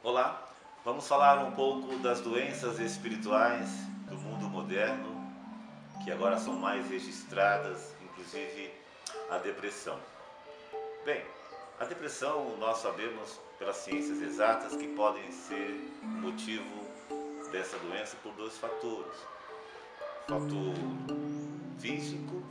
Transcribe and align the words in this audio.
Olá, 0.00 0.48
vamos 0.84 1.08
falar 1.08 1.38
um 1.44 1.50
pouco 1.50 1.98
das 1.98 2.20
doenças 2.20 2.78
espirituais 2.78 3.68
do 4.08 4.16
mundo 4.16 4.48
moderno, 4.48 5.28
que 6.04 6.12
agora 6.12 6.38
são 6.38 6.54
mais 6.54 6.88
registradas, 6.88 7.96
inclusive 8.04 8.72
a 9.28 9.38
depressão. 9.38 9.98
Bem, 11.04 11.20
a 11.80 11.84
depressão 11.84 12.56
nós 12.58 12.78
sabemos 12.78 13.40
pelas 13.58 13.74
ciências 13.78 14.22
exatas 14.22 14.76
que 14.76 14.86
podem 14.94 15.32
ser 15.32 15.68
motivo 16.02 16.86
dessa 17.50 17.76
doença 17.80 18.16
por 18.22 18.32
dois 18.34 18.56
fatores: 18.56 19.18
fator 20.28 20.74
físico, 21.80 22.44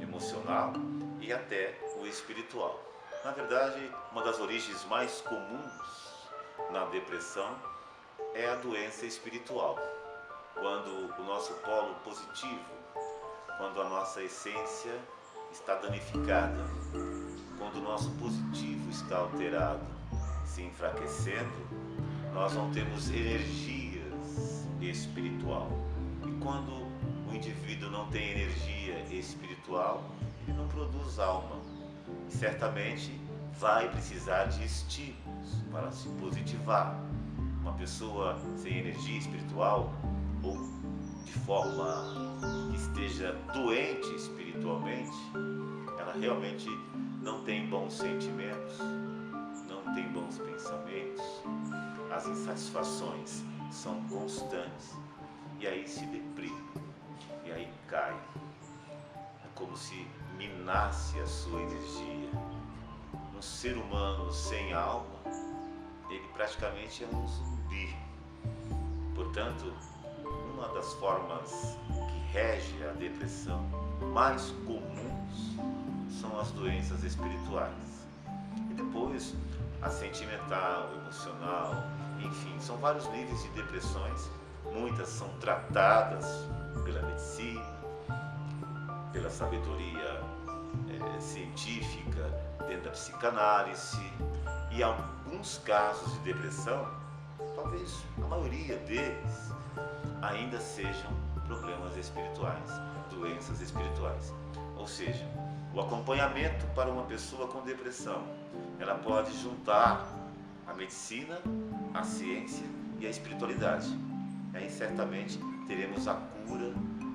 emocional 0.00 0.72
e 1.20 1.34
até 1.34 1.78
o 2.00 2.06
espiritual. 2.06 2.82
Na 3.22 3.32
verdade, 3.32 3.90
uma 4.10 4.22
das 4.24 4.40
origens 4.40 4.82
mais 4.86 5.20
comuns 5.20 6.11
na 6.70 6.84
depressão 6.86 7.56
é 8.34 8.48
a 8.48 8.56
doença 8.56 9.06
espiritual. 9.06 9.78
Quando 10.54 11.12
o 11.18 11.24
nosso 11.24 11.52
polo 11.54 11.94
positivo, 12.04 12.64
quando 13.58 13.80
a 13.80 13.88
nossa 13.88 14.22
essência 14.22 14.98
está 15.50 15.74
danificada, 15.76 16.64
quando 17.58 17.76
o 17.76 17.82
nosso 17.82 18.10
positivo 18.12 18.90
está 18.90 19.18
alterado, 19.18 19.84
se 20.44 20.62
enfraquecendo, 20.62 21.68
nós 22.32 22.54
não 22.54 22.70
temos 22.70 23.10
energias 23.10 24.66
espiritual. 24.80 25.70
E 26.26 26.32
quando 26.42 26.72
o 27.30 27.34
indivíduo 27.34 27.90
não 27.90 28.08
tem 28.10 28.30
energia 28.30 28.98
espiritual, 29.10 30.04
ele 30.46 30.56
não 30.56 30.68
produz 30.68 31.18
alma. 31.18 31.56
E 32.28 32.32
certamente 32.32 33.18
vai 33.58 33.88
precisar 33.90 34.44
de 34.44 34.64
estímulos 34.64 35.62
para 35.70 35.90
se 35.90 36.08
positivar. 36.20 36.98
Uma 37.60 37.72
pessoa 37.74 38.36
sem 38.56 38.78
energia 38.78 39.18
espiritual 39.18 39.92
ou 40.42 40.56
de 41.24 41.32
forma 41.32 42.38
que 42.70 42.76
esteja 42.76 43.32
doente 43.52 44.14
espiritualmente, 44.16 45.16
ela 45.98 46.12
realmente 46.12 46.68
não 47.22 47.44
tem 47.44 47.68
bons 47.68 47.94
sentimentos, 47.94 48.78
não 49.68 49.94
tem 49.94 50.08
bons 50.12 50.38
pensamentos, 50.38 51.22
as 52.12 52.26
insatisfações 52.26 53.44
são 53.70 54.02
constantes 54.08 54.96
e 55.60 55.66
aí 55.66 55.86
se 55.86 56.04
deprime, 56.06 56.68
e 57.44 57.52
aí 57.52 57.72
cai. 57.86 58.14
É 59.44 59.48
como 59.54 59.76
se 59.76 60.06
minasse 60.36 61.20
a 61.20 61.26
sua 61.26 61.62
energia 61.62 62.51
ser 63.42 63.76
humano 63.76 64.32
sem 64.32 64.72
alma, 64.72 65.20
ele 66.08 66.26
praticamente 66.32 67.02
é 67.02 67.06
um 67.08 67.26
zumbi. 67.26 67.96
Portanto, 69.14 69.72
uma 70.54 70.68
das 70.68 70.92
formas 70.94 71.76
que 71.88 72.32
rege 72.32 72.84
a 72.84 72.92
depressão 72.92 73.60
mais 74.12 74.50
comuns 74.64 75.56
são 76.20 76.38
as 76.38 76.52
doenças 76.52 77.02
espirituais. 77.02 78.06
E 78.70 78.74
depois 78.74 79.34
a 79.80 79.90
sentimental, 79.90 80.90
emocional, 80.94 81.74
enfim, 82.20 82.54
são 82.60 82.76
vários 82.76 83.08
níveis 83.08 83.42
de 83.42 83.48
depressões. 83.50 84.30
Muitas 84.72 85.08
são 85.08 85.28
tratadas 85.40 86.24
pela 86.84 87.02
medicina, 87.02 87.64
pela 89.12 89.28
sabedoria 89.28 90.31
da 92.82 92.90
psicanálise 92.90 94.12
e 94.70 94.82
alguns 94.82 95.58
casos 95.58 96.12
de 96.14 96.18
depressão, 96.20 96.86
talvez 97.54 98.02
a 98.22 98.26
maioria 98.26 98.76
deles 98.78 99.52
ainda 100.20 100.60
sejam 100.60 101.10
problemas 101.46 101.96
espirituais, 101.96 102.70
doenças 103.10 103.60
espirituais. 103.60 104.32
Ou 104.76 104.86
seja, 104.86 105.26
o 105.74 105.80
acompanhamento 105.80 106.66
para 106.74 106.90
uma 106.90 107.04
pessoa 107.04 107.48
com 107.48 107.62
depressão, 107.62 108.22
ela 108.78 108.94
pode 108.96 109.32
juntar 109.40 110.06
a 110.66 110.74
medicina, 110.74 111.38
a 111.94 112.02
ciência 112.02 112.66
e 112.98 113.06
a 113.06 113.10
espiritualidade. 113.10 113.88
E 114.52 114.56
aí 114.56 114.70
certamente 114.70 115.38
teremos 115.66 116.08
a 116.08 116.14
cura 116.46 116.72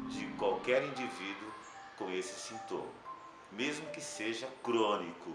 de 0.09 0.25
qualquer 0.38 0.84
indivíduo 0.84 1.52
com 1.97 2.09
esse 2.09 2.40
sintoma 2.40 2.97
mesmo 3.52 3.88
que 3.88 4.02
seja 4.02 4.47
crônico. 4.63 5.31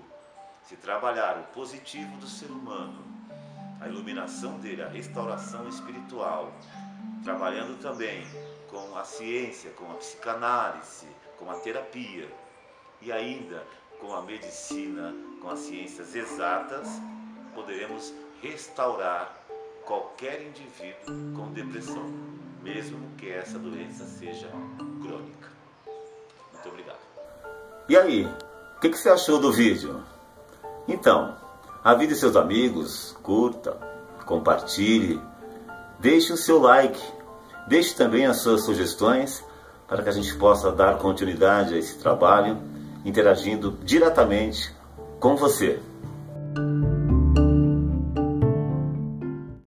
Se 0.62 0.76
trabalhar 0.76 1.38
o 1.38 1.54
positivo 1.54 2.16
do 2.18 2.26
ser 2.26 2.50
humano, 2.50 3.04
a 3.80 3.88
iluminação 3.88 4.58
dele, 4.58 4.82
a 4.82 4.88
restauração 4.88 5.68
espiritual, 5.68 6.52
trabalhando 7.24 7.80
também 7.80 8.26
com 8.68 8.96
a 8.96 9.04
ciência, 9.04 9.70
com 9.72 9.90
a 9.90 9.94
psicanálise, 9.94 11.08
com 11.38 11.50
a 11.50 11.54
terapia 11.54 12.28
e 13.00 13.10
ainda 13.12 13.62
com 14.00 14.14
a 14.14 14.22
medicina, 14.22 15.14
com 15.40 15.50
as 15.50 15.60
ciências 15.60 16.14
exatas, 16.14 16.88
poderemos 17.54 18.12
restaurar 18.40 19.32
qualquer 19.84 20.42
indivíduo 20.42 21.36
com 21.36 21.52
depressão, 21.52 22.10
mesmo 22.62 22.98
que 23.16 23.30
essa 23.30 23.58
doença 23.58 24.04
seja 24.04 24.48
crônica. 25.00 25.50
Muito 26.52 26.68
obrigado. 26.68 27.00
E 27.88 27.96
aí, 27.96 28.24
o 28.24 28.80
que, 28.80 28.90
que, 28.90 28.96
você 28.96 29.10
achou 29.10 29.38
do 29.38 29.52
vídeo? 29.52 30.02
Então, 30.88 31.34
avise 31.82 32.16
seus 32.16 32.36
amigos, 32.36 33.16
curta, 33.22 33.76
compartilhe, 34.26 35.20
deixe 35.98 36.32
o 36.32 36.36
seu 36.36 36.60
like, 36.60 37.00
deixe 37.68 37.94
também 37.94 38.26
as 38.26 38.38
suas 38.38 38.64
sugestões 38.64 39.44
para 39.86 40.02
que 40.02 40.08
a 40.08 40.12
gente 40.12 40.34
possa 40.36 40.72
dar 40.72 40.98
continuidade 40.98 41.74
a 41.74 41.78
esse 41.78 41.98
trabalho, 41.98 42.58
interagindo 43.04 43.78
diretamente 43.84 44.74
com 45.20 45.36
você. 45.36 45.80